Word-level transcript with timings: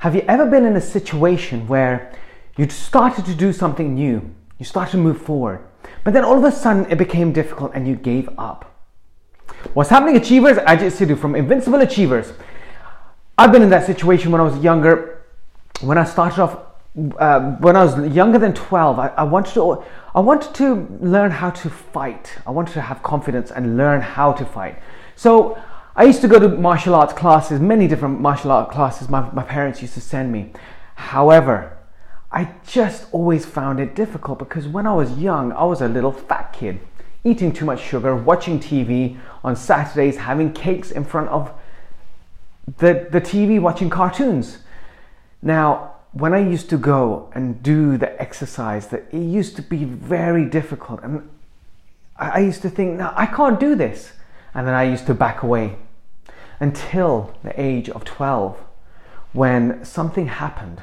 Have 0.00 0.14
you 0.14 0.24
ever 0.28 0.46
been 0.46 0.64
in 0.64 0.76
a 0.76 0.80
situation 0.80 1.68
where 1.68 2.10
you 2.56 2.66
started 2.70 3.26
to 3.26 3.34
do 3.34 3.52
something 3.52 3.94
new, 3.94 4.34
you 4.58 4.64
started 4.64 4.92
to 4.92 4.96
move 4.96 5.20
forward, 5.20 5.60
but 6.04 6.14
then 6.14 6.24
all 6.24 6.38
of 6.38 6.44
a 6.44 6.50
sudden 6.50 6.90
it 6.90 6.96
became 6.96 7.34
difficult 7.34 7.72
and 7.74 7.86
you 7.86 7.96
gave 7.96 8.26
up? 8.38 8.74
What's 9.74 9.90
happening, 9.90 10.16
achievers? 10.16 10.56
Ajit 10.56 10.90
Sidhu 10.90 11.18
from 11.18 11.34
Invincible 11.34 11.82
Achievers. 11.82 12.32
I've 13.36 13.52
been 13.52 13.60
in 13.60 13.68
that 13.68 13.84
situation 13.84 14.32
when 14.32 14.40
I 14.40 14.44
was 14.44 14.56
younger. 14.64 15.22
When 15.82 15.98
I 15.98 16.04
started 16.04 16.40
off, 16.40 16.58
uh, 17.18 17.56
when 17.56 17.76
I 17.76 17.84
was 17.84 18.14
younger 18.14 18.38
than 18.38 18.54
12, 18.54 18.98
I, 18.98 19.08
I, 19.08 19.22
wanted 19.24 19.52
to, 19.52 19.84
I 20.14 20.20
wanted 20.20 20.54
to 20.54 20.88
learn 21.02 21.30
how 21.30 21.50
to 21.50 21.68
fight. 21.68 22.38
I 22.46 22.52
wanted 22.52 22.72
to 22.72 22.80
have 22.80 23.02
confidence 23.02 23.50
and 23.50 23.76
learn 23.76 24.00
how 24.00 24.32
to 24.32 24.46
fight. 24.46 24.78
So 25.14 25.62
I 25.96 26.04
used 26.04 26.20
to 26.20 26.28
go 26.28 26.38
to 26.38 26.48
martial 26.48 26.94
arts 26.94 27.12
classes, 27.12 27.60
many 27.60 27.88
different 27.88 28.20
martial 28.20 28.52
art 28.52 28.70
classes 28.70 29.08
my, 29.08 29.28
my 29.32 29.42
parents 29.42 29.82
used 29.82 29.94
to 29.94 30.00
send 30.00 30.30
me. 30.30 30.52
However, 30.94 31.76
I 32.30 32.52
just 32.66 33.06
always 33.12 33.44
found 33.44 33.80
it 33.80 33.96
difficult 33.96 34.38
because 34.38 34.68
when 34.68 34.86
I 34.86 34.94
was 34.94 35.18
young, 35.18 35.52
I 35.52 35.64
was 35.64 35.80
a 35.80 35.88
little 35.88 36.12
fat 36.12 36.52
kid, 36.52 36.78
eating 37.24 37.52
too 37.52 37.64
much 37.64 37.80
sugar, 37.80 38.14
watching 38.14 38.60
TV 38.60 39.18
on 39.42 39.56
Saturdays, 39.56 40.16
having 40.16 40.52
cakes 40.52 40.92
in 40.92 41.04
front 41.04 41.28
of 41.30 41.52
the, 42.78 43.08
the 43.10 43.20
TV, 43.20 43.60
watching 43.60 43.90
cartoons. 43.90 44.58
Now, 45.42 45.94
when 46.12 46.34
I 46.34 46.38
used 46.38 46.70
to 46.70 46.76
go 46.76 47.32
and 47.34 47.60
do 47.64 47.96
the 47.96 48.20
exercise, 48.20 48.86
that 48.88 49.06
it 49.10 49.18
used 49.18 49.56
to 49.56 49.62
be 49.62 49.84
very 49.84 50.44
difficult, 50.44 51.02
and 51.02 51.28
I, 52.16 52.28
I 52.30 52.38
used 52.38 52.62
to 52.62 52.70
think, 52.70 52.96
no, 52.98 53.12
I 53.16 53.26
can't 53.26 53.58
do 53.58 53.74
this 53.74 54.12
and 54.54 54.66
then 54.66 54.74
I 54.74 54.84
used 54.84 55.06
to 55.06 55.14
back 55.14 55.42
away 55.42 55.76
until 56.58 57.34
the 57.42 57.58
age 57.60 57.88
of 57.88 58.04
12 58.04 58.58
when 59.32 59.84
something 59.84 60.26
happened. 60.26 60.82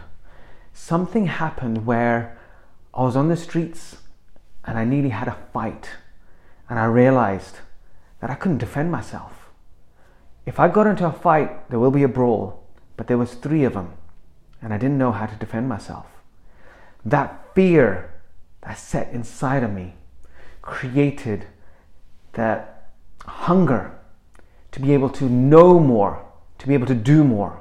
Something 0.73 1.27
happened 1.27 1.85
where 1.85 2.37
I 2.93 3.03
was 3.03 3.15
on 3.15 3.29
the 3.29 3.37
streets 3.37 3.97
and 4.65 4.77
I 4.77 4.83
nearly 4.83 5.09
had 5.09 5.27
a 5.27 5.37
fight, 5.53 5.89
and 6.69 6.77
I 6.77 6.85
realized 6.85 7.59
that 8.19 8.29
I 8.29 8.35
couldn't 8.35 8.57
defend 8.57 8.91
myself. 8.91 9.49
If 10.45 10.59
I 10.59 10.67
got 10.67 10.87
into 10.87 11.07
a 11.07 11.11
fight, 11.11 11.69
there 11.69 11.79
will 11.79 11.91
be 11.91 12.03
a 12.03 12.09
brawl, 12.09 12.63
but 12.97 13.07
there 13.07 13.17
was 13.17 13.33
three 13.33 13.63
of 13.63 13.73
them, 13.73 13.93
and 14.61 14.73
I 14.73 14.77
didn't 14.77 14.97
know 14.97 15.13
how 15.13 15.25
to 15.25 15.35
defend 15.35 15.69
myself. 15.69 16.07
That 17.05 17.53
fear 17.55 18.13
that 18.61 18.77
set 18.77 19.11
inside 19.13 19.63
of 19.63 19.71
me 19.71 19.95
created 20.61 21.47
that 22.33 22.76
hunger 23.47 23.97
to 24.73 24.79
be 24.81 24.93
able 24.93 25.09
to 25.09 25.23
know 25.23 25.79
more, 25.79 26.21
to 26.59 26.67
be 26.67 26.73
able 26.73 26.85
to 26.85 26.93
do 27.13 27.23
more. 27.23 27.57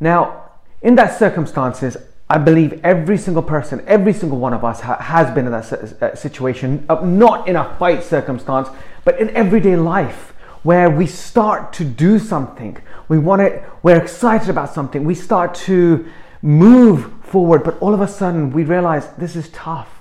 Now, 0.00 0.50
in 0.80 0.94
that 0.94 1.18
circumstances, 1.18 1.98
I 2.30 2.38
believe 2.38 2.80
every 2.82 3.18
single 3.18 3.42
person, 3.42 3.84
every 3.86 4.14
single 4.14 4.38
one 4.38 4.54
of 4.54 4.64
us 4.64 4.80
ha- 4.80 4.96
has 4.96 5.30
been 5.34 5.44
in 5.44 5.52
that 5.52 5.70
uh, 5.70 6.14
situation, 6.14 6.86
uh, 6.88 7.04
not 7.04 7.46
in 7.46 7.56
a 7.56 7.76
fight 7.78 8.02
circumstance, 8.02 8.68
but 9.04 9.20
in 9.20 9.28
everyday 9.36 9.76
life 9.76 10.32
where 10.62 10.88
we 10.88 11.06
start 11.06 11.74
to 11.74 11.84
do 11.84 12.18
something. 12.18 12.78
We 13.08 13.18
want 13.18 13.42
it, 13.42 13.62
we're 13.82 14.00
excited 14.00 14.48
about 14.48 14.72
something. 14.72 15.04
We 15.04 15.14
start 15.14 15.54
to 15.66 16.06
move 16.40 17.12
forward, 17.22 17.64
but 17.64 17.78
all 17.80 17.92
of 17.92 18.00
a 18.00 18.08
sudden 18.08 18.50
we 18.50 18.64
realize 18.64 19.08
this 19.18 19.36
is 19.36 19.50
tough 19.50 19.91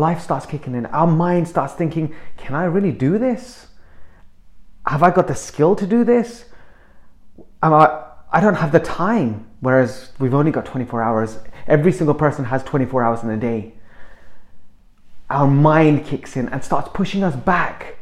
life 0.00 0.20
starts 0.20 0.46
kicking 0.46 0.74
in. 0.74 0.86
Our 0.86 1.06
mind 1.06 1.46
starts 1.46 1.74
thinking, 1.74 2.14
can 2.36 2.54
I 2.54 2.64
really 2.64 2.92
do 2.92 3.18
this? 3.18 3.68
Have 4.86 5.02
I 5.02 5.10
got 5.10 5.28
the 5.28 5.34
skill 5.34 5.76
to 5.76 5.86
do 5.86 6.02
this? 6.04 6.46
Am 7.62 7.74
I, 7.74 8.04
I 8.32 8.40
don't 8.40 8.54
have 8.54 8.72
the 8.72 8.80
time. 8.80 9.46
Whereas 9.60 10.12
we've 10.18 10.34
only 10.34 10.50
got 10.50 10.64
24 10.64 11.02
hours. 11.02 11.38
Every 11.66 11.92
single 11.92 12.14
person 12.14 12.46
has 12.46 12.62
24 12.64 13.02
hours 13.04 13.22
in 13.22 13.30
a 13.30 13.36
day. 13.36 13.74
Our 15.28 15.46
mind 15.46 16.06
kicks 16.06 16.36
in 16.36 16.48
and 16.48 16.64
starts 16.64 16.88
pushing 16.92 17.22
us 17.22 17.36
back, 17.36 17.98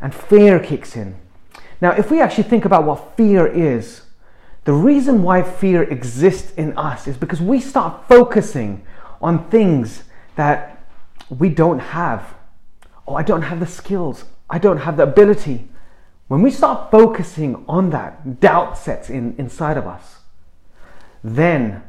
and 0.00 0.14
fear 0.14 0.58
kicks 0.58 0.96
in. 0.96 1.16
Now, 1.80 1.92
if 1.92 2.10
we 2.10 2.20
actually 2.20 2.44
think 2.44 2.64
about 2.64 2.84
what 2.84 3.16
fear 3.16 3.46
is, 3.46 4.02
the 4.64 4.72
reason 4.72 5.22
why 5.22 5.42
fear 5.42 5.82
exists 5.84 6.52
in 6.54 6.76
us 6.76 7.06
is 7.06 7.16
because 7.16 7.40
we 7.40 7.60
start 7.60 8.06
focusing 8.08 8.84
on 9.22 9.48
things 9.48 10.04
that 10.36 10.79
we 11.30 11.48
don't 11.48 11.78
have. 11.78 12.34
Oh, 13.06 13.14
I 13.14 13.22
don't 13.22 13.42
have 13.42 13.60
the 13.60 13.66
skills. 13.66 14.24
I 14.48 14.58
don't 14.58 14.78
have 14.78 14.96
the 14.96 15.04
ability. 15.04 15.68
When 16.28 16.42
we 16.42 16.50
start 16.50 16.90
focusing 16.90 17.64
on 17.68 17.90
that, 17.90 18.40
doubt 18.40 18.76
sets 18.76 19.10
in 19.10 19.34
inside 19.38 19.76
of 19.76 19.86
us. 19.86 20.18
Then, 21.22 21.82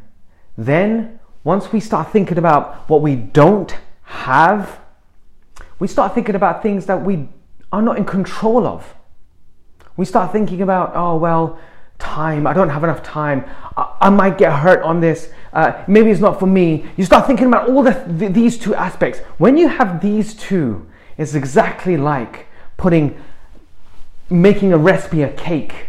then 0.58 1.20
once 1.44 1.72
we 1.72 1.80
start 1.80 2.12
thinking 2.12 2.38
about 2.38 2.90
what 2.90 3.02
we 3.02 3.16
don't 3.16 3.76
have, 4.04 4.80
we 5.80 5.88
start 5.88 6.14
thinking 6.14 6.36
about 6.36 6.62
things 6.62 6.86
that 6.86 7.04
we 7.04 7.30
are 7.72 7.82
not 7.82 7.98
in 7.98 8.06
control 8.06 8.68
of. 8.68 8.96
We 9.98 10.06
start 10.06 10.32
thinking 10.32 10.62
about, 10.62 10.94
oh, 10.96 11.18
well, 11.18 11.60
time. 12.02 12.46
I 12.46 12.54
don't 12.54 12.70
have 12.70 12.84
enough 12.84 13.04
time. 13.04 13.46
I, 13.78 13.96
I 14.02 14.10
might 14.10 14.38
get 14.38 14.52
hurt 14.52 14.82
on 14.84 15.00
this. 15.00 15.32
Uh, 15.54 15.84
maybe 15.88 16.10
it's 16.10 16.20
not 16.20 16.40
for 16.40 16.48
me. 16.48 16.86
You 16.98 17.06
start 17.06 17.28
thinking 17.28 17.48
about 17.48 17.70
all 17.70 17.84
the, 17.84 17.94
th- 17.94 18.34
these 18.34 18.58
two 18.58 18.76
aspects. 18.76 19.20
When 19.38 19.56
you 19.58 19.68
have 19.70 20.02
these 20.02 20.34
two, 20.34 20.88
it's 21.18 21.36
exactly 21.36 21.98
like 21.98 22.48
putting, 22.78 23.22
making 24.30 24.74
a 24.74 24.78
recipe 24.78 25.22
a 25.22 25.32
cake. 25.32 25.88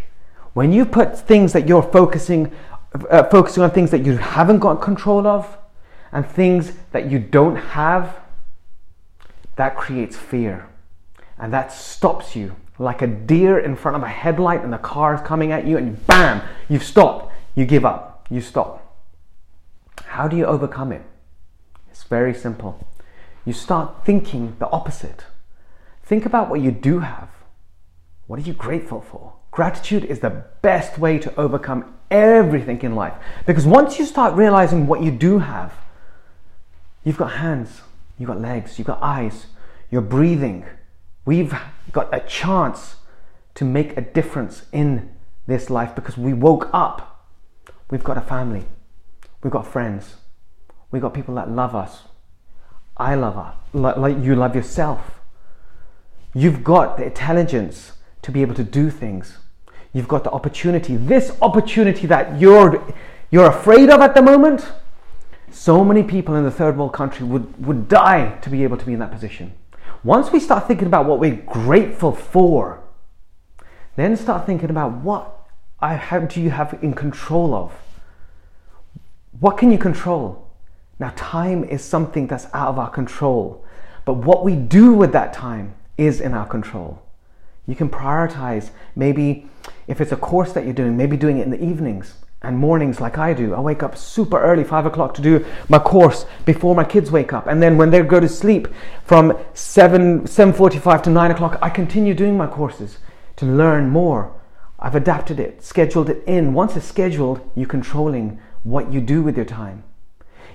When 0.53 0.73
you 0.73 0.85
put 0.85 1.19
things 1.19 1.53
that 1.55 1.67
you're 1.67 1.83
focusing, 1.83 2.53
uh, 3.11 3.25
focusing 3.25 3.63
on 3.63 3.71
things 3.71 3.91
that 3.91 4.05
you 4.05 4.19
haven't 4.19 4.59
got 4.59 4.83
control 4.83 5.27
of, 5.27 5.59
and 6.13 6.27
things 6.27 6.73
that 6.91 7.11
you 7.11 7.19
don't 7.19 7.57
have, 7.57 8.21
that 9.57 9.77
creates 9.77 10.17
fear, 10.17 10.69
and 11.39 11.53
that 11.53 11.73
stops 11.73 12.37
you 12.37 12.55
like 12.83 13.01
a 13.01 13.07
deer 13.07 13.59
in 13.59 13.77
front 13.77 13.97
of 13.97 14.03
a 14.03 14.09
headlight 14.09 14.63
and 14.63 14.73
the 14.73 14.79
car 14.79 15.15
is 15.15 15.21
coming 15.21 15.53
at 15.53 15.67
you 15.67 15.79
and 15.79 16.05
bam, 16.07 16.43
you've 16.69 16.83
stopped. 16.83 17.33
You 17.55 17.65
give 17.65 17.85
up. 17.85 18.27
You 18.29 18.41
stop. 18.41 18.79
How 20.05 20.27
do 20.27 20.37
you 20.37 20.45
overcome 20.45 20.91
it? 20.93 21.03
It's 21.91 22.03
very 22.03 22.35
simple. 22.35 22.87
You 23.45 23.53
start 23.53 24.05
thinking 24.05 24.57
the 24.59 24.69
opposite. 24.71 25.25
Think 26.03 26.27
about 26.27 26.51
what 26.51 26.61
you 26.61 26.71
do 26.71 27.01
have. 27.01 27.29
What 28.27 28.39
are 28.39 28.43
you 28.43 28.53
grateful 28.53 29.01
for? 29.01 29.35
Gratitude 29.51 30.05
is 30.05 30.21
the 30.21 30.45
best 30.63 30.99
way 30.99 31.19
to 31.19 31.35
overcome 31.37 31.95
everything 32.11 32.81
in 32.83 32.95
life. 32.95 33.15
Because 33.47 33.67
once 33.67 33.99
you 33.99 34.07
start 34.07 34.35
realizing 34.35 34.87
what 34.87 35.03
you 35.03 35.11
do 35.11 35.39
have, 35.39 35.73
you've 37.05 37.19
got 37.19 37.33
hands, 37.33 37.83
you've 38.19 38.29
got 38.29 38.41
legs, 38.41 38.79
you've 38.79 38.87
got 38.87 39.03
eyes, 39.03 39.47
you're 39.91 40.01
breathing, 40.01 40.65
We've 41.25 41.55
got 41.93 42.13
a 42.13 42.21
chance 42.21 42.97
to 43.55 43.65
make 43.65 43.97
a 43.97 44.01
difference 44.01 44.65
in 44.73 45.11
this 45.47 45.71
life 45.71 45.95
because 45.95 46.17
we 46.17 46.33
woke 46.33 46.69
up. 46.73 47.29
We've 47.91 48.03
got 48.03 48.17
a 48.17 48.23
family. 48.23 48.65
We've 49.43 49.53
got 49.53 49.67
friends. 49.67 50.17
We've 50.91 51.03
got 51.03 51.15
people 51.15 51.35
that 51.37 51.51
love 51.51 51.75
us. 51.75 52.03
I 52.97 53.15
love 53.15 53.37
us. 53.37 53.55
Like 53.73 54.19
you 54.23 54.35
love 54.35 54.55
yourself. 54.55 55.21
You've 56.35 56.65
got 56.65 56.97
the 56.97 57.05
intelligence 57.05 57.93
to 58.23 58.31
be 58.31 58.43
able 58.43 58.55
to 58.55 58.65
do 58.65 58.91
things. 58.91 59.39
You've 59.93 60.09
got 60.09 60.25
the 60.25 60.31
opportunity. 60.31 60.97
This 60.97 61.37
opportunity 61.43 62.07
that 62.07 62.41
you're 62.41 62.83
you're 63.31 63.49
afraid 63.49 63.91
of 63.91 64.01
at 64.01 64.15
the 64.15 64.23
moment. 64.23 64.71
So 65.51 65.85
many 65.85 66.03
people 66.03 66.35
in 66.35 66.45
the 66.45 66.51
third 66.51 66.77
world 66.77 66.93
country 66.93 67.27
would, 67.27 67.67
would 67.67 67.89
die 67.89 68.39
to 68.41 68.51
be 68.51 68.63
able 68.63 68.77
to 68.77 68.85
be 68.85 68.93
in 68.93 68.99
that 69.01 69.11
position. 69.11 69.53
Once 70.05 70.33
we 70.33 70.41
start 70.41 70.67
thinking 70.67 70.87
about 70.87 71.07
what 71.07 71.21
we're 71.21 71.37
grateful 71.47 72.13
for, 72.13 72.81
then 73.97 74.17
start 74.17 74.47
thinking 74.47 74.71
about 74.71 74.93
what 74.93 75.47
I 75.81 75.95
have, 75.95 76.29
do 76.29 76.41
you 76.41 76.51
have 76.51 76.79
in 76.83 76.93
control 76.93 77.55
of? 77.55 77.73
What 79.39 79.59
can 79.59 79.71
you 79.71 79.79
control? 79.79 80.49
Now, 80.99 81.13
time 81.17 81.65
is 81.65 81.85
something 81.85 82.27
that's 82.27 82.47
out 82.53 82.69
of 82.69 82.79
our 82.79 82.91
control, 82.91 83.65
but 84.05 84.15
what 84.15 84.45
we 84.45 84.57
do 84.57 84.93
with 84.93 85.13
that 85.13 85.33
time 85.33 85.75
is 85.97 86.21
in 86.21 86.35
our 86.35 86.47
control. 86.47 87.03
You 87.67 87.77
can 87.77 87.89
prioritize 87.89 88.71
maybe 88.97 89.49
if 89.87 90.01
it's 90.01 90.13
a 90.13 90.17
course 90.17 90.53
that 90.53 90.65
you're 90.65 90.73
doing, 90.73 90.97
maybe 90.97 91.17
doing 91.17 91.39
it 91.39 91.43
in 91.43 91.51
the 91.51 91.63
evenings 91.63 92.17
and 92.43 92.57
mornings 92.59 93.01
like 93.01 93.19
I 93.19 93.33
do. 93.35 93.55
I 93.55 93.61
wake 93.61 93.83
up 93.83 93.97
super 93.97 94.41
early, 94.41 94.65
five 94.65 94.87
o'clock, 94.87 95.15
to 95.15 95.23
do 95.23 95.45
my 95.69 95.79
course 95.79 96.27
before 96.45 96.75
my 96.75 96.85
kids 96.85 97.11
wake 97.11 97.33
up, 97.33 97.47
and 97.47 97.63
then 97.63 97.77
when 97.77 97.91
they 97.91 98.03
go 98.03 98.21
to 98.21 98.29
sleep, 98.29 98.69
from 99.05 99.37
seven 99.55 100.27
seven 100.27 100.53
forty-five 100.53 101.03
to 101.03 101.11
nine 101.11 101.31
o'clock, 101.31 101.59
I 101.63 101.71
continue 101.71 102.15
doing 102.15 102.37
my 102.37 102.47
courses 102.47 102.99
to 103.37 103.47
learn 103.47 103.91
more. 103.91 104.35
I've 104.79 104.97
adapted 104.97 105.39
it, 105.39 105.63
scheduled 105.63 106.11
it 106.11 106.25
in. 106.27 106.55
Once 106.55 106.77
it's 106.77 106.87
scheduled, 106.87 107.41
you're 107.55 107.67
controlling 107.67 108.41
what 108.65 108.93
you 108.93 109.01
do 109.01 109.23
with 109.23 109.37
your 109.37 109.47
time. 109.47 109.85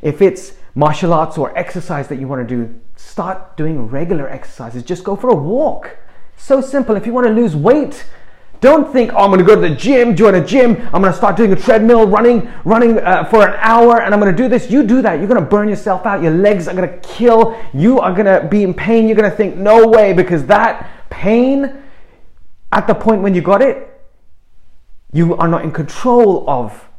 If 0.02 0.22
it's 0.22 0.54
martial 0.76 1.14
arts 1.14 1.38
or 1.38 1.58
exercise 1.58 2.08
that 2.10 2.20
you 2.20 2.28
want 2.28 2.48
to 2.48 2.56
do, 2.56 2.80
start 2.96 3.58
doing 3.58 3.88
regular 3.88 4.30
exercises. 4.30 4.84
Just 4.84 5.04
go 5.04 5.16
for 5.16 5.30
a 5.30 5.36
walk. 5.36 5.98
So 6.36 6.62
simple. 6.62 6.96
If 6.96 7.06
you 7.08 7.14
want 7.14 7.26
to 7.26 7.34
lose 7.34 7.56
weight, 7.56 8.06
Don't 8.60 8.92
think, 8.92 9.14
oh, 9.14 9.18
I'm 9.18 9.30
going 9.30 9.40
to 9.40 9.46
go 9.46 9.56
to 9.56 9.62
the 9.62 9.76
gym, 9.76 10.16
join 10.16 10.34
a 10.36 10.44
gym. 10.44 10.76
I'm 10.94 11.02
going 11.02 11.12
to 11.12 11.14
start 11.14 11.36
doing 11.36 11.54
a 11.54 11.56
treadmill, 11.56 12.08
running, 12.08 12.52
running 12.66 13.00
uh, 13.00 13.24
for 13.26 13.48
an 13.48 13.56
hour, 13.60 14.02
and 14.02 14.14
I'm 14.14 14.20
going 14.20 14.36
to 14.36 14.44
do 14.44 14.50
this. 14.50 14.72
You 14.72 14.84
do 14.84 15.02
that, 15.04 15.20
you're 15.20 15.28
going 15.28 15.40
to 15.42 15.48
burn 15.48 15.70
yourself 15.70 16.06
out. 16.06 16.24
Your 16.24 16.34
legs 16.34 16.68
are 16.68 16.74
going 16.74 16.90
to 16.90 16.98
kill. 17.08 17.56
You 17.74 18.00
are 18.00 18.12
going 18.14 18.26
to 18.26 18.48
be 18.48 18.64
in 18.64 18.74
pain. 18.74 19.08
You're 19.08 19.18
going 19.18 19.30
to 19.30 19.36
think, 19.36 19.58
no 19.58 19.88
way, 19.88 20.14
because 20.14 20.46
that 20.48 20.90
pain, 21.10 21.84
at 22.72 22.88
the 22.88 22.96
point 22.96 23.22
when 23.22 23.36
you 23.36 23.42
got 23.42 23.62
it, 23.62 23.84
you 25.14 25.36
are 25.36 25.48
not 25.48 25.64
in 25.64 25.72
control 25.72 26.50
of. 26.50 26.90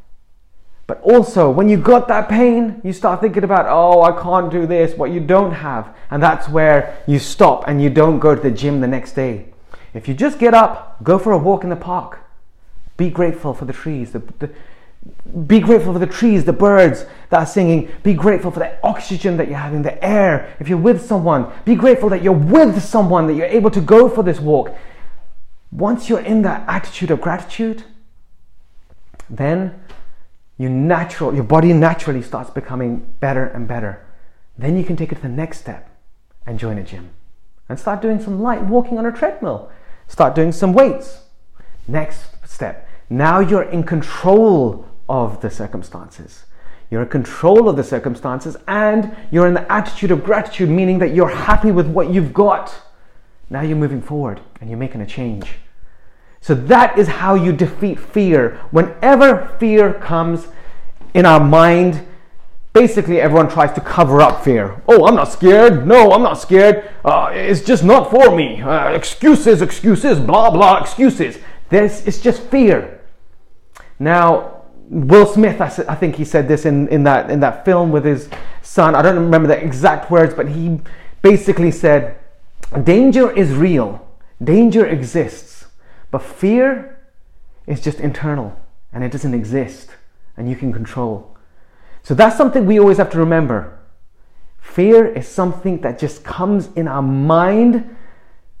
But 0.87 1.01
also, 1.01 1.51
when 1.51 1.69
you 1.69 1.77
got 1.77 2.07
that 2.07 2.29
pain, 2.29 2.81
you 2.83 2.93
start 2.93 3.21
thinking 3.21 3.43
about, 3.43 3.67
oh, 3.69 4.01
I 4.01 4.19
can't 4.19 4.49
do 4.49 4.65
this, 4.65 4.97
what 4.97 5.11
you 5.11 5.19
don't 5.19 5.51
have. 5.51 5.95
And 6.09 6.23
that's 6.23 6.49
where 6.49 7.03
you 7.05 7.19
stop 7.19 7.65
and 7.67 7.79
you 7.79 7.91
don't 7.91 8.17
go 8.17 8.33
to 8.33 8.41
the 8.41 8.49
gym 8.49 8.81
the 8.81 8.87
next 8.87 9.11
day. 9.11 9.49
If 9.93 10.07
you 10.07 10.13
just 10.13 10.39
get 10.39 10.53
up, 10.53 11.03
go 11.03 11.17
for 11.17 11.31
a 11.31 11.37
walk 11.37 11.63
in 11.63 11.69
the 11.69 11.75
park, 11.75 12.19
be 12.97 13.09
grateful 13.09 13.53
for 13.53 13.65
the 13.65 13.73
trees, 13.73 14.11
the, 14.11 14.19
the, 14.39 14.51
be 15.47 15.59
grateful 15.59 15.93
for 15.93 15.99
the 15.99 16.07
trees, 16.07 16.45
the 16.45 16.53
birds 16.53 17.05
that 17.29 17.39
are 17.39 17.45
singing. 17.45 17.89
Be 18.03 18.13
grateful 18.13 18.51
for 18.51 18.59
the 18.59 18.77
oxygen 18.85 19.37
that 19.37 19.47
you're 19.47 19.57
having, 19.57 19.81
the 19.81 20.03
air. 20.03 20.55
If 20.59 20.67
you're 20.67 20.77
with 20.77 21.05
someone, 21.05 21.51
be 21.65 21.75
grateful 21.75 22.09
that 22.09 22.21
you're 22.21 22.33
with 22.33 22.83
someone, 22.83 23.27
that 23.27 23.33
you're 23.33 23.45
able 23.45 23.71
to 23.71 23.81
go 23.81 24.09
for 24.09 24.23
this 24.23 24.39
walk. 24.39 24.75
Once 25.71 26.09
you're 26.09 26.19
in 26.19 26.41
that 26.41 26.67
attitude 26.67 27.11
of 27.11 27.21
gratitude, 27.21 27.83
then 29.29 29.81
you 30.57 30.67
natural, 30.67 31.33
your 31.33 31.43
body 31.43 31.71
naturally 31.71 32.21
starts 32.21 32.49
becoming 32.49 33.13
better 33.19 33.45
and 33.45 33.67
better. 33.67 34.05
Then 34.57 34.77
you 34.77 34.83
can 34.83 34.97
take 34.97 35.11
it 35.11 35.15
to 35.15 35.21
the 35.21 35.29
next 35.29 35.59
step 35.59 35.89
and 36.45 36.59
join 36.59 36.77
a 36.77 36.83
gym 36.83 37.11
and 37.69 37.79
start 37.79 38.01
doing 38.01 38.21
some 38.21 38.41
light 38.41 38.63
walking 38.63 38.97
on 38.97 39.05
a 39.05 39.11
treadmill 39.11 39.71
Start 40.09 40.35
doing 40.35 40.51
some 40.51 40.73
weights. 40.73 41.21
Next 41.87 42.35
step. 42.45 42.89
Now 43.09 43.39
you're 43.39 43.63
in 43.63 43.83
control 43.83 44.85
of 45.07 45.39
the 45.39 45.49
circumstances. 45.49 46.45
You're 46.89 47.03
in 47.03 47.09
control 47.09 47.69
of 47.69 47.77
the 47.77 47.83
circumstances 47.83 48.57
and 48.67 49.15
you're 49.31 49.47
in 49.47 49.53
the 49.53 49.71
attitude 49.71 50.11
of 50.11 50.23
gratitude, 50.23 50.69
meaning 50.69 50.99
that 50.99 51.13
you're 51.13 51.29
happy 51.29 51.71
with 51.71 51.87
what 51.87 52.09
you've 52.09 52.33
got. 52.33 52.73
Now 53.49 53.61
you're 53.61 53.77
moving 53.77 54.01
forward 54.01 54.41
and 54.59 54.69
you're 54.69 54.79
making 54.79 55.01
a 55.01 55.05
change. 55.05 55.53
So 56.41 56.55
that 56.55 56.97
is 56.97 57.07
how 57.07 57.35
you 57.35 57.53
defeat 57.53 57.99
fear. 57.99 58.59
Whenever 58.71 59.55
fear 59.59 59.93
comes 59.93 60.47
in 61.13 61.25
our 61.25 61.39
mind, 61.39 62.05
basically 62.73 63.19
everyone 63.19 63.49
tries 63.49 63.73
to 63.73 63.81
cover 63.81 64.21
up 64.21 64.43
fear. 64.43 64.81
Oh, 64.87 65.05
I'm 65.05 65.15
not 65.15 65.31
scared. 65.31 65.87
No, 65.87 66.11
I'm 66.11 66.23
not 66.23 66.35
scared. 66.35 66.89
Uh, 67.03 67.29
it's 67.33 67.61
just 67.61 67.83
not 67.83 68.09
for 68.09 68.35
me. 68.35 68.61
Uh, 68.61 68.89
excuses, 68.91 69.61
excuses, 69.61 70.19
blah, 70.19 70.49
blah, 70.49 70.79
excuses. 70.81 71.39
This 71.69 72.05
it's 72.07 72.21
just 72.21 72.41
fear. 72.43 73.01
Now, 73.99 74.63
Will 74.89 75.25
Smith, 75.25 75.61
I, 75.61 75.67
I 75.87 75.95
think 75.95 76.15
he 76.15 76.25
said 76.25 76.47
this 76.47 76.65
in, 76.65 76.87
in, 76.87 77.03
that, 77.03 77.29
in 77.29 77.39
that 77.41 77.65
film 77.65 77.91
with 77.91 78.05
his 78.05 78.29
son. 78.61 78.95
I 78.95 79.01
don't 79.01 79.15
remember 79.15 79.47
the 79.47 79.63
exact 79.63 80.09
words, 80.09 80.33
but 80.33 80.49
he 80.49 80.79
basically 81.21 81.71
said, 81.71 82.17
Danger 82.83 83.31
is 83.31 83.53
real, 83.53 84.07
danger 84.43 84.85
exists, 84.85 85.65
but 86.11 86.21
fear 86.21 86.99
is 87.65 87.81
just 87.81 87.99
internal 87.99 88.59
and 88.93 89.03
it 89.03 89.11
doesn't 89.11 89.33
exist 89.33 89.89
and 90.37 90.49
you 90.49 90.55
can 90.55 90.71
control. 90.71 91.35
So 92.09 92.15
that's 92.15 92.35
something 92.35 92.65
we 92.65 92.79
always 92.79 92.97
have 92.97 93.11
to 93.11 93.19
remember. 93.19 93.77
Fear 94.57 95.09
is 95.13 95.27
something 95.27 95.81
that 95.81 95.99
just 95.99 96.23
comes 96.23 96.69
in 96.75 96.87
our 96.87 97.03
mind 97.03 97.95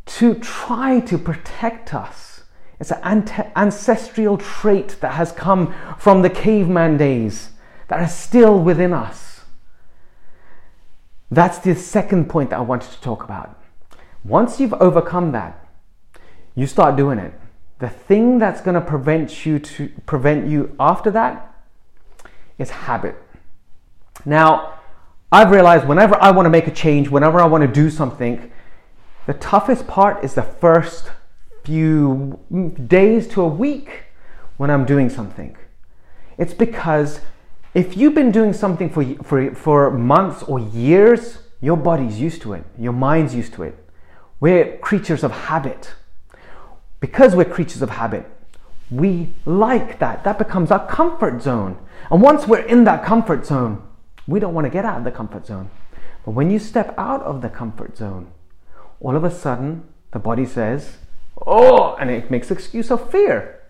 to 0.05 0.35
try 0.35 0.99
to 0.99 1.17
protect 1.17 1.95
us. 1.95 2.43
It's 2.79 2.91
an 2.91 3.27
ancestral 3.55 4.37
trait 4.37 4.97
that 5.01 5.13
has 5.13 5.31
come 5.31 5.73
from 5.97 6.21
the 6.21 6.29
caveman 6.29 6.97
days 6.97 7.49
that 7.87 8.03
is 8.03 8.13
still 8.13 8.59
within 8.59 8.93
us. 8.93 9.41
That's 11.31 11.57
the 11.57 11.73
second 11.73 12.29
point 12.29 12.51
that 12.51 12.57
I 12.57 12.61
wanted 12.61 12.91
to 12.91 13.01
talk 13.01 13.23
about. 13.23 13.59
Once 14.23 14.59
you've 14.59 14.75
overcome 14.75 15.31
that, 15.31 15.67
you 16.53 16.67
start 16.67 16.95
doing 16.95 17.17
it. 17.17 17.33
The 17.79 17.89
thing 17.89 18.37
that's 18.37 18.61
going 18.61 18.75
to 18.75 18.81
prevent 18.81 19.43
you 19.47 19.57
to 19.57 19.89
prevent 20.05 20.45
you 20.47 20.75
after 20.79 21.09
that 21.09 21.51
is 22.59 22.69
habit. 22.69 23.15
Now, 24.25 24.79
I've 25.31 25.51
realized 25.51 25.87
whenever 25.87 26.15
I 26.21 26.31
want 26.31 26.45
to 26.45 26.49
make 26.49 26.67
a 26.67 26.71
change, 26.71 27.09
whenever 27.09 27.39
I 27.39 27.45
want 27.45 27.61
to 27.61 27.67
do 27.67 27.89
something, 27.89 28.51
the 29.27 29.33
toughest 29.33 29.87
part 29.87 30.23
is 30.23 30.33
the 30.33 30.43
first 30.43 31.11
few 31.63 32.39
days 32.87 33.27
to 33.27 33.41
a 33.41 33.47
week 33.47 34.05
when 34.57 34.69
I'm 34.69 34.85
doing 34.85 35.09
something. 35.09 35.55
It's 36.37 36.53
because 36.53 37.21
if 37.73 37.95
you've 37.95 38.15
been 38.15 38.31
doing 38.31 38.53
something 38.53 38.89
for, 38.89 39.03
for, 39.23 39.53
for 39.53 39.91
months 39.91 40.41
or 40.43 40.59
years, 40.59 41.39
your 41.61 41.77
body's 41.77 42.19
used 42.19 42.41
to 42.41 42.53
it, 42.53 42.63
your 42.77 42.93
mind's 42.93 43.35
used 43.35 43.53
to 43.53 43.63
it. 43.63 43.77
We're 44.39 44.77
creatures 44.77 45.23
of 45.23 45.31
habit. 45.31 45.93
Because 46.99 47.35
we're 47.35 47.45
creatures 47.45 47.81
of 47.81 47.91
habit, 47.91 48.25
we 48.89 49.33
like 49.45 49.99
that. 49.99 50.23
That 50.23 50.37
becomes 50.37 50.71
our 50.71 50.87
comfort 50.87 51.41
zone. 51.41 51.77
And 52.09 52.21
once 52.21 52.47
we're 52.47 52.65
in 52.65 52.83
that 52.85 53.05
comfort 53.05 53.45
zone, 53.45 53.83
we 54.29 54.39
don't 54.39 54.53
want 54.53 54.65
to 54.65 54.69
get 54.69 54.85
out 54.85 54.97
of 54.97 55.03
the 55.03 55.11
comfort 55.11 55.45
zone. 55.45 55.69
But 56.25 56.31
when 56.31 56.51
you 56.51 56.59
step 56.59 56.93
out 56.97 57.21
of 57.23 57.41
the 57.41 57.49
comfort 57.49 57.97
zone, 57.97 58.31
all 58.99 59.15
of 59.15 59.23
a 59.23 59.31
sudden 59.31 59.83
the 60.11 60.19
body 60.19 60.45
says, 60.45 60.97
Oh, 61.45 61.95
and 61.95 62.09
it 62.09 62.29
makes 62.29 62.51
excuse 62.51 62.91
of 62.91 63.09
fear. 63.09 63.61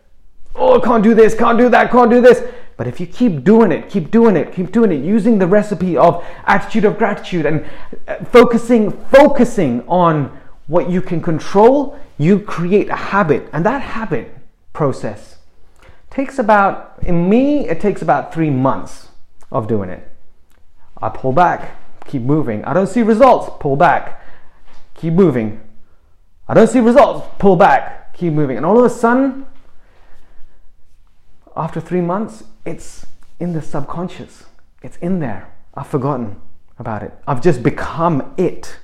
Oh, 0.56 0.80
can't 0.80 1.04
do 1.04 1.14
this, 1.14 1.36
can't 1.36 1.58
do 1.58 1.70
that, 1.70 1.92
can't 1.92 2.10
do 2.10 2.22
this. 2.22 2.44
But 2.78 2.88
if 2.88 3.00
you 3.00 3.06
keep 3.06 3.44
doing 3.44 3.72
it, 3.72 3.90
keep 3.90 4.10
doing 4.10 4.36
it, 4.36 4.54
keep 4.54 4.72
doing 4.72 4.92
it, 4.92 5.04
using 5.04 5.38
the 5.38 5.48
recipe 5.48 5.98
of 5.98 6.26
attitude 6.46 6.86
of 6.86 6.98
gratitude 6.98 7.46
and 7.46 7.66
uh, 8.08 8.24
focusing, 8.26 8.92
focusing 8.92 9.88
on 9.88 10.38
what 10.68 10.90
you 10.90 11.02
can 11.02 11.22
control, 11.22 12.00
you 12.18 12.40
create 12.40 12.90
a 12.90 12.96
habit. 12.96 13.50
And 13.54 13.66
that 13.66 13.82
habit 13.82 14.36
process 14.74 15.38
takes 16.10 16.40
about, 16.40 16.98
in 17.04 17.30
me, 17.30 17.68
it 17.68 17.80
takes 17.80 18.02
about 18.02 18.34
three 18.34 18.50
months 18.50 19.10
of 19.52 19.68
doing 19.68 19.90
it. 19.90 20.10
I 21.02 21.10
pull 21.10 21.32
back, 21.32 21.76
keep 22.06 22.22
moving. 22.22 22.64
I 22.66 22.74
don't 22.74 22.88
see 22.88 23.02
results, 23.02 23.50
pull 23.60 23.76
back, 23.76 24.22
keep 24.96 25.14
moving. 25.14 25.62
I 26.48 26.54
don't 26.54 26.68
see 26.68 26.80
results, 26.80 27.28
pull 27.38 27.56
back, 27.56 28.14
keep 28.14 28.34
moving. 28.34 28.58
And 28.58 28.66
all 28.66 28.78
of 28.78 28.86
a 28.86 28.90
sudden, 28.90 29.46
after 31.56 31.80
three 31.80 32.02
months, 32.02 32.44
it's 32.66 33.06
in 33.40 33.54
the 33.54 33.62
subconscious. 33.62 34.46
It's 34.82 34.98
in 34.98 35.20
there. 35.20 35.54
I've 35.74 35.88
forgotten 35.88 36.42
about 36.78 37.04
it. 37.04 37.14
I've 37.28 37.42
just 37.42 37.64
become 37.64 38.34
it. 38.38 38.78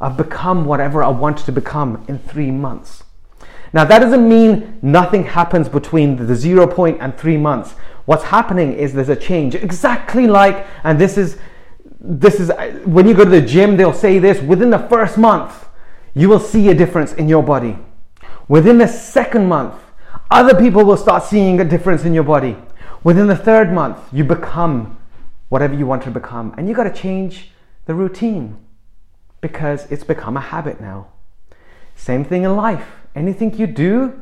I've 0.00 0.16
become 0.16 0.64
whatever 0.64 1.02
I 1.02 1.08
wanted 1.08 1.46
to 1.46 1.52
become 1.52 2.04
in 2.08 2.18
three 2.18 2.50
months. 2.50 3.04
Now, 3.72 3.84
that 3.84 3.98
doesn't 3.98 4.28
mean 4.28 4.78
nothing 4.82 5.24
happens 5.24 5.68
between 5.68 6.26
the 6.26 6.34
zero 6.34 6.66
point 6.66 6.98
and 7.00 7.16
three 7.16 7.36
months. 7.36 7.74
What's 8.06 8.24
happening 8.24 8.72
is 8.72 8.94
there's 8.94 9.08
a 9.08 9.16
change, 9.16 9.54
exactly 9.54 10.26
like, 10.26 10.66
and 10.84 10.98
this 10.98 11.18
is 11.18 11.38
this 12.00 12.38
is 12.38 12.52
when 12.84 13.08
you 13.08 13.14
go 13.14 13.24
to 13.24 13.30
the 13.30 13.40
gym, 13.40 13.76
they'll 13.76 13.92
say 13.92 14.18
this 14.18 14.40
within 14.40 14.70
the 14.70 14.78
first 14.78 15.18
month, 15.18 15.68
you 16.14 16.28
will 16.28 16.40
see 16.40 16.68
a 16.68 16.74
difference 16.74 17.12
in 17.14 17.28
your 17.28 17.42
body. 17.42 17.76
Within 18.48 18.78
the 18.78 18.86
second 18.86 19.48
month, 19.48 19.74
other 20.30 20.54
people 20.54 20.84
will 20.84 20.96
start 20.96 21.24
seeing 21.24 21.60
a 21.60 21.64
difference 21.64 22.04
in 22.04 22.14
your 22.14 22.22
body. 22.22 22.56
Within 23.02 23.26
the 23.26 23.36
third 23.36 23.72
month, 23.72 23.98
you 24.12 24.24
become 24.24 24.96
whatever 25.48 25.74
you 25.74 25.86
want 25.86 26.02
to 26.04 26.10
become, 26.10 26.54
and 26.56 26.68
you 26.68 26.74
got 26.74 26.84
to 26.84 26.92
change 26.92 27.50
the 27.86 27.94
routine 27.94 28.56
because 29.40 29.90
it's 29.90 30.04
become 30.04 30.36
a 30.36 30.40
habit 30.40 30.80
now. 30.80 31.08
Same 31.94 32.24
thing 32.24 32.44
in 32.44 32.56
life. 32.56 32.86
Anything 33.14 33.56
you 33.56 33.66
do, 33.66 34.20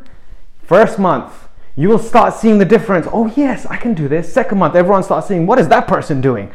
first 0.63 0.99
month, 0.99 1.49
you 1.77 1.89
will 1.89 1.99
start 1.99 2.35
seeing 2.35 2.59
the 2.59 2.65
difference. 2.65 3.07
Oh, 3.13 3.33
yes, 3.37 3.67
I 3.67 3.77
can 3.77 3.95
do 3.95 4.09
this. 4.09 4.33
Second 4.33 4.59
month, 4.59 4.75
everyone 4.75 5.03
starts 5.03 5.29
seeing, 5.29 5.47
what 5.47 5.59
is 5.59 5.69
that 5.69 5.89
person 5.89 6.21
doing? 6.21 6.53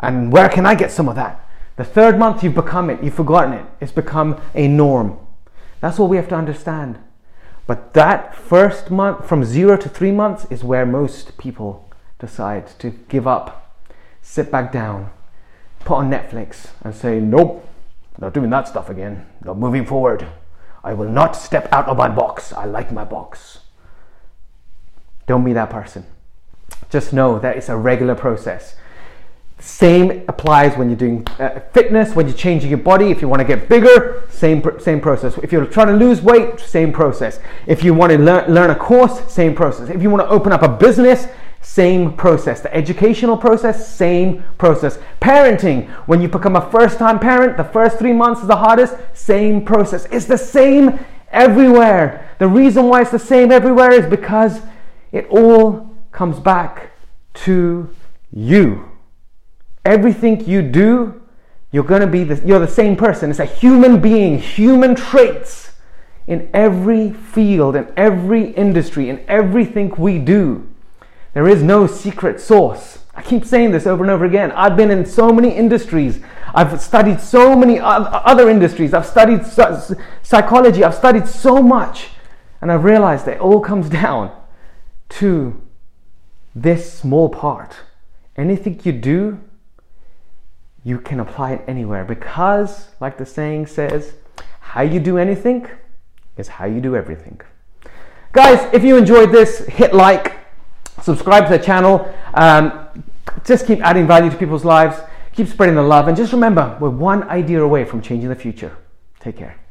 And 0.00 0.32
where 0.32 0.48
can 0.48 0.66
I 0.66 0.74
get 0.74 0.90
some 0.90 1.08
of 1.08 1.14
that? 1.16 1.48
The 1.76 1.84
third 1.84 2.18
month, 2.18 2.42
you've 2.42 2.54
become 2.54 2.90
it, 2.90 3.02
you've 3.02 3.14
forgotten 3.14 3.54
it. 3.54 3.64
It's 3.80 3.92
become 3.92 4.40
a 4.54 4.68
norm. 4.68 5.18
That's 5.80 5.98
what 5.98 6.10
we 6.10 6.16
have 6.16 6.28
to 6.28 6.34
understand. 6.34 6.98
But 7.66 7.94
that 7.94 8.34
first 8.34 8.90
month, 8.90 9.26
from 9.26 9.44
zero 9.44 9.76
to 9.76 9.88
three 9.88 10.10
months, 10.10 10.46
is 10.50 10.62
where 10.62 10.84
most 10.84 11.38
people 11.38 11.88
decide 12.18 12.66
to 12.80 12.90
give 13.08 13.26
up, 13.26 13.78
sit 14.20 14.50
back 14.50 14.70
down, 14.70 15.10
put 15.80 15.96
on 15.96 16.10
Netflix, 16.10 16.68
and 16.82 16.94
say, 16.94 17.18
Nope, 17.20 17.66
not 18.18 18.34
doing 18.34 18.50
that 18.50 18.68
stuff 18.68 18.90
again. 18.90 19.26
Not 19.44 19.58
moving 19.58 19.86
forward. 19.86 20.26
I 20.84 20.92
will 20.94 21.08
not 21.08 21.36
step 21.36 21.72
out 21.72 21.88
of 21.88 21.96
my 21.96 22.08
box. 22.08 22.52
I 22.52 22.66
like 22.66 22.92
my 22.92 23.04
box. 23.04 23.61
Don't 25.26 25.44
be 25.44 25.52
that 25.52 25.70
person. 25.70 26.06
Just 26.90 27.12
know 27.12 27.38
that 27.38 27.56
it's 27.56 27.68
a 27.68 27.76
regular 27.76 28.14
process. 28.14 28.76
Same 29.58 30.24
applies 30.26 30.76
when 30.76 30.88
you're 30.90 30.98
doing 30.98 31.26
uh, 31.38 31.60
fitness, 31.72 32.16
when 32.16 32.26
you're 32.26 32.36
changing 32.36 32.68
your 32.68 32.80
body. 32.80 33.12
If 33.12 33.22
you 33.22 33.28
want 33.28 33.40
to 33.40 33.46
get 33.46 33.68
bigger, 33.68 34.24
same 34.28 34.60
same 34.80 35.00
process. 35.00 35.38
If 35.38 35.52
you're 35.52 35.66
trying 35.66 35.86
to 35.86 35.92
lose 35.92 36.20
weight, 36.20 36.58
same 36.58 36.92
process. 36.92 37.38
If 37.68 37.84
you 37.84 37.94
want 37.94 38.10
to 38.10 38.18
learn 38.18 38.52
learn 38.52 38.70
a 38.70 38.74
course, 38.74 39.32
same 39.32 39.54
process. 39.54 39.88
If 39.88 40.02
you 40.02 40.10
want 40.10 40.20
to 40.22 40.28
open 40.28 40.50
up 40.50 40.62
a 40.62 40.68
business, 40.68 41.28
same 41.60 42.12
process. 42.14 42.60
The 42.60 42.74
educational 42.74 43.36
process, 43.36 43.88
same 43.88 44.42
process. 44.58 44.98
Parenting, 45.20 45.88
when 46.08 46.20
you 46.20 46.26
become 46.26 46.56
a 46.56 46.70
first 46.72 46.98
time 46.98 47.20
parent, 47.20 47.56
the 47.56 47.64
first 47.64 48.00
three 48.00 48.12
months 48.12 48.40
is 48.40 48.48
the 48.48 48.56
hardest, 48.56 48.96
same 49.14 49.64
process. 49.64 50.06
It's 50.10 50.26
the 50.26 50.38
same 50.38 50.98
everywhere. 51.30 52.28
The 52.40 52.48
reason 52.48 52.88
why 52.88 53.02
it's 53.02 53.12
the 53.12 53.18
same 53.20 53.52
everywhere 53.52 53.92
is 53.92 54.06
because 54.06 54.60
it 55.12 55.26
all 55.28 55.94
comes 56.10 56.40
back 56.40 56.92
to 57.34 57.88
you. 58.32 58.88
Everything 59.84 60.48
you 60.48 60.62
do, 60.62 61.22
you're 61.70 61.84
going 61.84 62.00
to 62.00 62.06
be 62.06 62.24
the, 62.24 62.46
you're 62.46 62.58
the 62.58 62.68
same 62.68 62.96
person. 62.96 63.30
It's 63.30 63.38
a 63.38 63.44
human 63.44 64.00
being, 64.00 64.38
human 64.38 64.94
traits 64.94 65.72
in 66.26 66.48
every 66.54 67.12
field, 67.12 67.76
in 67.76 67.92
every 67.96 68.50
industry, 68.52 69.08
in 69.10 69.24
everything 69.28 69.92
we 69.98 70.18
do. 70.18 70.68
There 71.34 71.48
is 71.48 71.62
no 71.62 71.86
secret 71.86 72.40
sauce. 72.40 73.00
I 73.14 73.22
keep 73.22 73.44
saying 73.44 73.72
this 73.72 73.86
over 73.86 74.04
and 74.04 74.10
over 74.10 74.24
again. 74.24 74.52
I've 74.52 74.76
been 74.76 74.90
in 74.90 75.04
so 75.04 75.32
many 75.32 75.50
industries. 75.50 76.20
I've 76.54 76.80
studied 76.80 77.20
so 77.20 77.54
many 77.56 77.78
other 77.80 78.48
industries. 78.48 78.94
I've 78.94 79.06
studied 79.06 79.44
psychology. 80.22 80.84
I've 80.84 80.94
studied 80.94 81.26
so 81.26 81.62
much. 81.62 82.10
And 82.60 82.70
I've 82.70 82.84
realized 82.84 83.26
that 83.26 83.36
it 83.36 83.40
all 83.40 83.60
comes 83.60 83.88
down 84.02 84.30
to 85.18 85.60
this 86.54 86.92
small 86.92 87.28
part. 87.28 87.76
Anything 88.36 88.80
you 88.84 88.92
do, 88.92 89.40
you 90.84 90.98
can 90.98 91.20
apply 91.20 91.52
it 91.52 91.64
anywhere 91.68 92.04
because, 92.04 92.88
like 93.00 93.18
the 93.18 93.26
saying 93.26 93.66
says, 93.66 94.14
how 94.60 94.82
you 94.82 95.00
do 95.00 95.18
anything 95.18 95.68
is 96.36 96.48
how 96.48 96.64
you 96.64 96.80
do 96.80 96.96
everything. 96.96 97.40
Guys, 98.32 98.66
if 98.72 98.82
you 98.82 98.96
enjoyed 98.96 99.30
this, 99.30 99.58
hit 99.66 99.92
like, 99.92 100.38
subscribe 101.02 101.44
to 101.46 101.58
the 101.58 101.62
channel. 101.62 102.12
Um, 102.34 102.88
just 103.44 103.66
keep 103.66 103.80
adding 103.80 104.06
value 104.06 104.30
to 104.30 104.36
people's 104.36 104.64
lives, 104.64 104.98
keep 105.34 105.46
spreading 105.46 105.74
the 105.74 105.82
love, 105.82 106.08
and 106.08 106.16
just 106.16 106.32
remember, 106.32 106.76
we're 106.80 106.90
one 106.90 107.24
idea 107.24 107.62
away 107.62 107.84
from 107.84 108.00
changing 108.00 108.28
the 108.30 108.34
future. 108.34 108.76
Take 109.20 109.36
care. 109.36 109.61